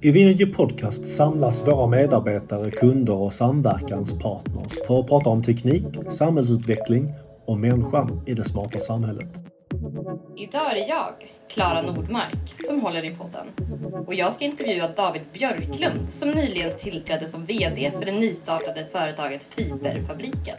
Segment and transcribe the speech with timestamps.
[0.00, 7.08] I Vinergy Podcast samlas våra medarbetare, kunder och samverkanspartners för att prata om teknik, samhällsutveckling
[7.46, 9.28] och människan i det smarta samhället.
[10.36, 11.14] Idag är det jag,
[11.48, 13.46] Klara Nordmark, som håller i podden.
[14.06, 19.44] Och jag ska intervjua David Björklund som nyligen tillträdde som VD för det nystartade företaget
[19.44, 20.56] Fiberfabriken.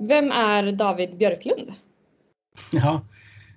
[0.00, 1.72] Vem är David Björklund?
[2.72, 3.02] Ja,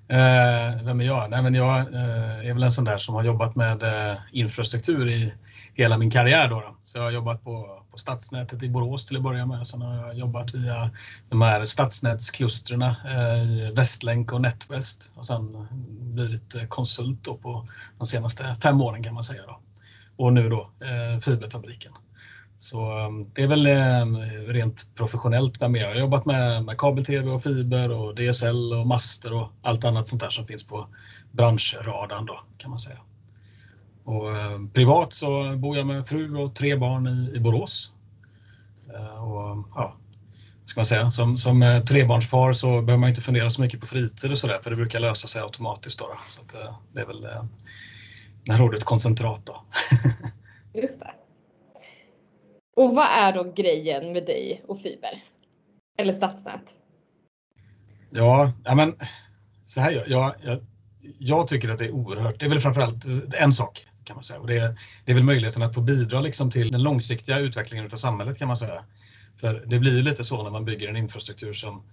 [0.07, 1.29] Eh, vem är jag?
[1.29, 5.09] Nej, men jag eh, är väl en sån där som har jobbat med eh, infrastruktur
[5.09, 5.33] i
[5.73, 6.47] hela min karriär.
[6.47, 6.75] Då, då.
[6.83, 9.67] Så jag har jobbat på, på stadsnätet i Borås till att börja med.
[9.67, 10.91] Sen har jag jobbat via
[11.29, 15.67] de här stadsnätsklustren eh, i Västlänk och NetWest och sen
[15.99, 17.67] blivit eh, konsult då på
[17.97, 19.41] de senaste fem åren kan man säga.
[19.47, 19.59] Då.
[20.15, 21.91] Och nu då eh, Fiberfabriken.
[22.59, 27.31] Så ehm, det är väl ehm, rent professionellt vem jag har jobbat med, med kabel-tv
[27.31, 30.87] och fiber och DSL och master och allt annat sånt där som finns på
[31.31, 32.99] branschradarn då kan man säga.
[34.03, 37.93] Och ehm, privat så bor jag med fru och tre barn i, i Borås.
[38.93, 39.95] Eh, och, ja,
[40.65, 43.85] ska man säga, som, som eh, trebarnsfar så behöver man inte fundera så mycket på
[43.85, 45.99] fritid och sådär för det brukar lösa sig automatiskt.
[45.99, 46.17] Då, då.
[46.29, 47.21] Så att, eh, det är väl
[48.45, 49.45] det här ordet koncentrat.
[49.45, 49.63] Då.
[50.81, 51.11] Just det.
[52.75, 55.23] Och vad är då grejen med dig och fiber?
[55.97, 56.73] Eller stadsnät?
[58.09, 58.95] Ja, ja men
[59.65, 60.59] så här jag, jag,
[61.19, 64.39] jag tycker att det är oerhört, det är väl framförallt en sak kan man säga
[64.39, 67.85] och det är, det är väl möjligheten att få bidra liksom till den långsiktiga utvecklingen
[67.85, 68.85] av samhället kan man säga.
[69.37, 71.83] För det blir ju lite så när man bygger en infrastruktur som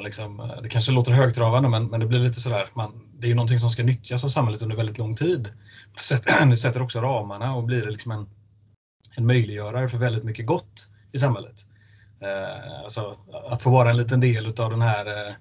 [0.00, 3.34] Liksom, det kanske låter högtravande men, men det blir lite sådär, man, det är ju
[3.34, 5.52] någonting som ska nyttjas av samhället under väldigt lång tid.
[6.48, 8.26] Det sätter också ramarna och blir liksom en,
[9.16, 11.66] en möjliggörare för väldigt mycket gott i samhället.
[12.20, 13.16] Eh, alltså,
[13.50, 15.34] att få vara en liten del av den här eh,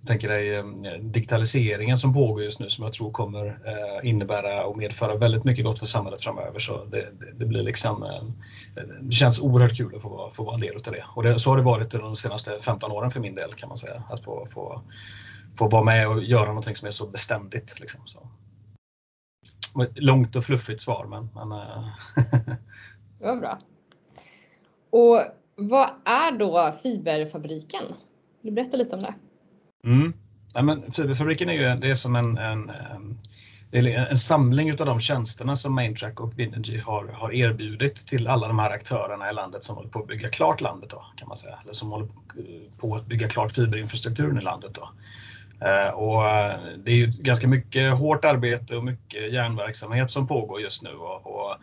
[0.00, 0.64] jag tänker dig eh,
[1.00, 3.58] digitaliseringen som pågår just nu som jag tror kommer
[4.02, 6.58] innebära och medföra väldigt mycket gott för samhället framöver.
[6.58, 8.06] Så det, det, blir liksom,
[9.00, 11.04] det känns oerhört kul att få, få vara en del av det.
[11.14, 13.78] Och det, så har det varit de senaste 15 åren för min del kan man
[13.78, 14.02] säga.
[14.10, 14.82] Att få, få,
[15.58, 17.80] få vara med och göra någonting som är så beständigt.
[17.80, 18.28] Liksom, så.
[19.94, 21.48] Långt och fluffigt svar men, men
[23.18, 23.58] Det var bra.
[24.90, 25.22] Och
[25.56, 27.82] vad är då fiberfabriken?
[28.42, 29.14] Vill du berätta lite om det?
[29.84, 30.12] Mm.
[30.54, 35.00] Ja, men fiberfabriken är ju det är som en, en, en, en samling av de
[35.00, 39.64] tjänsterna som Maintrack och Vinergy har, har erbjudit till alla de här aktörerna i landet
[39.64, 41.58] som håller på att bygga klart landet då, kan man säga.
[41.62, 42.08] Eller som håller
[42.78, 44.74] på att bygga klart fiberinfrastrukturen i landet.
[44.74, 44.88] Då.
[45.60, 50.60] Eh, och eh, det är ju ganska mycket hårt arbete och mycket järnverksamhet som pågår
[50.60, 50.90] just nu.
[50.90, 51.56] Och,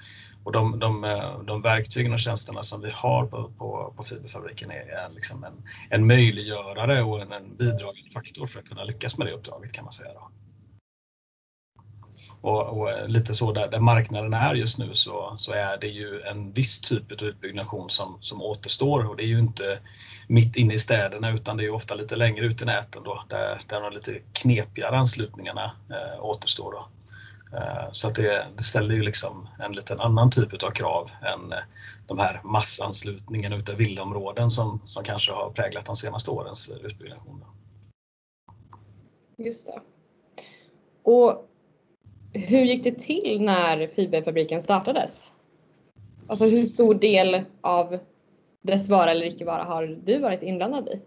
[0.44, 4.72] och de, de, eh, de verktygen och tjänsterna som vi har på, på, på fiberfabriken
[4.72, 9.28] är liksom en, en möjliggörare och en, en bidragande faktor för att kunna lyckas med
[9.28, 10.14] det uppdraget kan man säga.
[10.14, 10.30] Då.
[12.44, 16.22] Och, och, lite så där, där, marknaden är just nu så, så är det ju
[16.22, 19.80] en viss typ av utbyggnation som, som återstår och det är ju inte
[20.28, 23.62] mitt inne i städerna utan det är ofta lite längre ut i näten då där,
[23.68, 26.72] där de lite knepigare anslutningarna eh, återstår.
[26.72, 26.88] Då.
[27.58, 31.54] Eh, så att det, det ställer ju liksom en liten annan typ av krav än
[31.54, 31.60] eh,
[32.08, 37.44] de här massanslutningarna utav villaområden som, som kanske har präglat de senaste årens utbyggnation.
[39.38, 39.82] Just det.
[41.04, 41.50] Och
[42.34, 45.34] hur gick det till när fiberfabriken startades?
[46.28, 48.00] Alltså hur stor del av
[48.62, 51.02] dess vara eller icke vara har du varit inblandad i?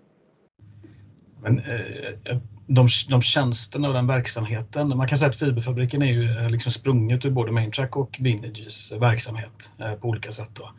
[1.42, 1.80] Men, eh,
[2.24, 4.96] eh de, de tjänsterna och den verksamheten.
[4.96, 8.92] Man kan säga att fiberfabriken är ju eh, liksom sprunget ur både Maintrack och Vinergys
[8.92, 10.50] eh, verksamhet eh, på olika sätt.
[10.52, 10.70] Då.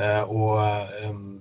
[0.00, 0.66] Eh, och,
[1.04, 1.40] ehm,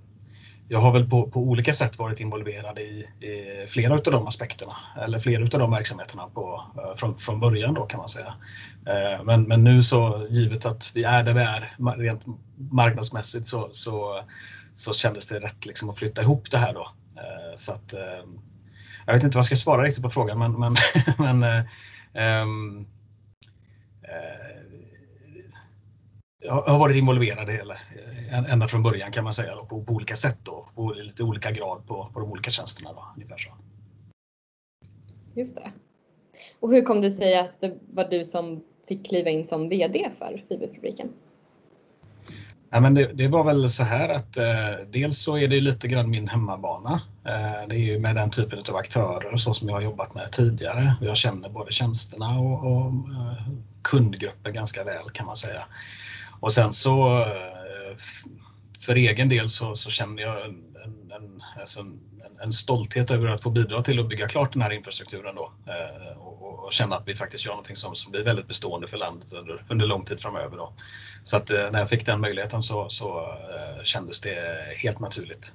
[0.68, 4.76] jag har väl på, på, olika sätt varit involverad i, i flera av de aspekterna
[5.02, 8.34] eller flera av de verksamheterna på, eh, från, från början då kan man säga.
[8.88, 12.26] Eh, men, men nu så givet att vi är där vi är rent
[12.72, 14.24] marknadsmässigt så, så,
[14.74, 16.90] så kändes det rätt liksom att flytta ihop det här då.
[17.16, 17.94] Eh, så att
[19.06, 20.76] jag vet inte vad jag ska svara riktigt på frågan men, men,
[21.42, 21.44] men
[22.44, 22.88] um,
[24.04, 24.64] äh,
[26.16, 27.78] jag har varit involverad i hela,
[28.50, 31.52] ända från början kan man säga då, på, på olika sätt då, på lite olika
[31.52, 32.94] grad på, på de olika tjänsterna.
[32.94, 33.50] Då, ungefär så.
[35.34, 35.72] Just det.
[36.60, 40.10] Och hur kom det sig att det var du som fick kliva in som VD
[40.20, 41.10] för fiberfabriken?
[42.70, 45.88] Ja, men det, det, var väl så här att eh, dels så är det lite
[45.88, 47.02] grann min hemmabana.
[47.26, 50.32] Eh, det är ju med den typen av aktörer så som jag har jobbat med
[50.32, 50.96] tidigare.
[51.02, 53.48] Jag känner både tjänsterna och, och eh,
[53.82, 55.64] kundgruppen ganska väl kan man säga.
[56.44, 57.98] Och sen så eh,
[58.80, 62.00] för egen del så, så känner jag en, en, en, alltså en,
[62.44, 66.18] en, stolthet över att få bidra till att bygga klart den här infrastrukturen då, eh,
[66.18, 69.34] och, och, känna att vi faktiskt gör någonting som, som blir väldigt bestående för landet
[69.34, 70.58] under, under lång tid framöver.
[70.58, 70.74] Då.
[71.24, 75.54] Så att eh, när jag fick den möjligheten så, så eh, kändes det helt naturligt.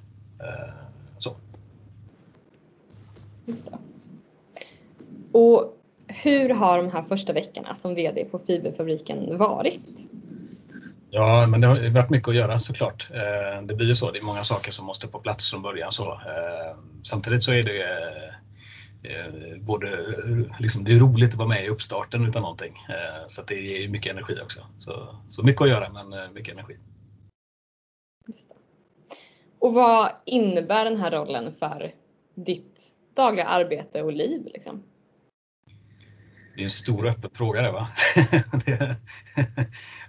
[1.19, 1.35] Så.
[3.45, 3.77] Just det.
[5.31, 5.77] Och
[6.07, 10.09] hur har de här första veckorna som VD på fiberfabriken varit?
[11.11, 13.09] Ja, men det har varit mycket att göra såklart.
[13.13, 14.11] Eh, det blir ju så.
[14.11, 15.91] Det är många saker som måste på plats från början.
[15.91, 17.83] Så, eh, samtidigt så är det
[19.03, 20.15] eh, både
[20.59, 22.73] liksom, det är roligt att vara med i uppstarten utav någonting.
[23.27, 24.65] Så det ger mycket energi också.
[24.79, 26.77] Så, så mycket att göra, men mycket energi.
[29.59, 31.93] Och vad innebär den här rollen för
[32.35, 34.49] ditt dagliga arbete och liv?
[34.53, 34.83] Liksom?
[36.59, 37.87] Det är en stor öppen fråga det va?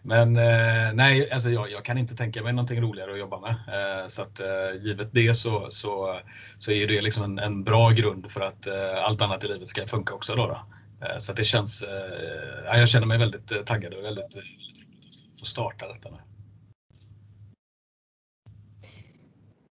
[0.02, 3.50] Men eh, nej, alltså jag, jag, kan inte tänka mig någonting roligare att jobba med.
[3.50, 4.46] Eh, så att eh,
[4.80, 6.20] givet det så, så,
[6.58, 9.68] så är det liksom en, en bra grund för att eh, allt annat i livet
[9.68, 10.34] ska funka också.
[10.34, 10.58] Då, då.
[11.06, 15.44] Eh, så att det känns, eh, jag känner mig väldigt taggad och väldigt, att få
[15.44, 16.18] starta detta nu.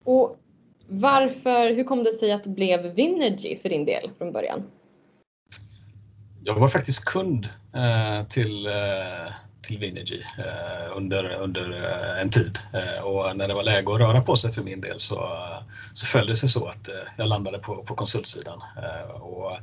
[0.04, 0.38] Och
[0.88, 4.62] varför, hur kom det sig att det blev Vinergy för din del från början?
[6.46, 9.32] Jag var faktiskt kund eh, till, eh,
[9.62, 11.72] till Vinergy eh, under, under
[12.20, 12.58] en tid
[13.02, 15.38] och när det var läge att röra på sig för min del så,
[15.92, 18.62] så föll det sig så att jag landade på, på konsultsidan.
[19.12, 19.58] och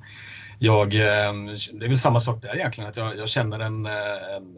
[0.59, 4.57] jag, det är väl samma sak där egentligen, att jag, jag känner en, en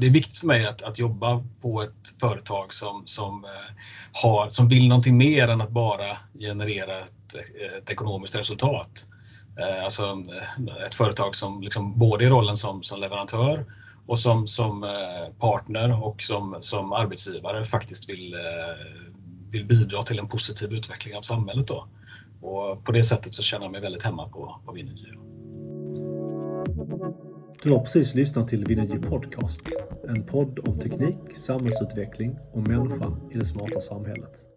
[0.00, 3.46] det är viktigt för mig att, att jobba på ett företag som, som,
[4.12, 7.34] har, som vill någonting mer än att bara generera ett,
[7.78, 9.06] ett ekonomiskt resultat.
[9.58, 13.64] Eh, alltså eh, ett företag som liksom både i rollen som, som leverantör
[14.06, 18.34] och som, som eh, partner och som, som arbetsgivare faktiskt vill,
[19.50, 21.66] vill bidra till en positiv utveckling av samhället.
[21.66, 21.86] Då.
[22.40, 25.12] Och på det sättet så känner jag mig väldigt hemma på, på Vinergy.
[27.62, 29.60] Du har precis lyssnat till Vinnergy Podcast,
[30.08, 34.47] en podd om teknik, samhällsutveckling och människan i det smarta samhället.